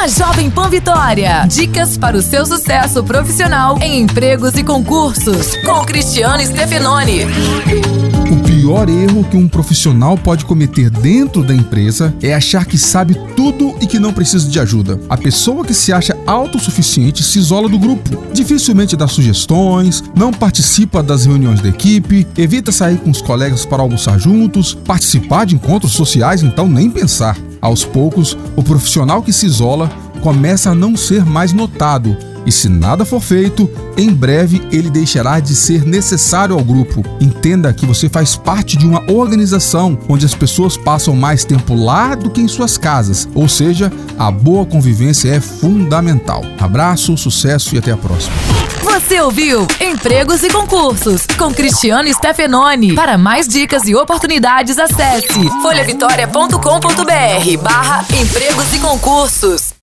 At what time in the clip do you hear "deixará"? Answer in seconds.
34.90-35.40